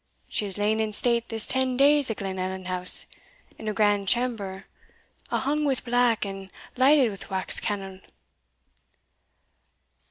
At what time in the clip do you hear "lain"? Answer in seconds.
0.57-0.79